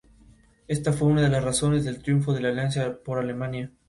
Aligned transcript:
Esta 0.67 0.93
fue 0.93 1.09
una 1.09 1.21
de 1.21 1.29
las 1.29 1.43
razones 1.43 1.85
del 1.85 2.01
triunfo 2.01 2.33
de 2.33 2.41
la 2.41 2.49
Alianza 2.49 2.91
por 3.05 3.19
Alemania. 3.19 3.69